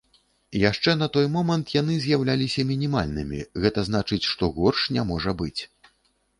[0.69, 5.57] Яшчэ на той момант яны з'яўляліся мінімальнымі, гэта значыць, што горш не можа быць.